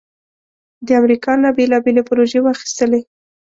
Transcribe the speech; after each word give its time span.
د 0.85 0.87
امریکا 0.99 1.31
نه 1.43 1.49
بیلابیلې 1.57 2.03
پروژې 2.09 2.39
واخستلې 2.43 3.01